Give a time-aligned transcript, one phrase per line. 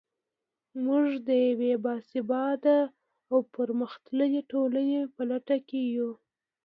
[0.85, 2.79] موږ د یوې باسواده
[3.31, 6.09] او پرمختللې ټولنې په لټه کې یو.